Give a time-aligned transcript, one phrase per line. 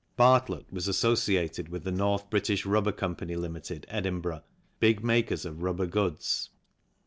[0.17, 4.41] Bartlett was associated with the North British Rubber Co., Ltd., Edinburgh,
[4.79, 6.49] big makers of rubber goods.